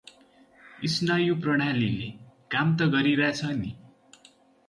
[0.93, 2.09] स्नायुप्रणालीले
[2.51, 3.71] काम त गरिरा छ नि?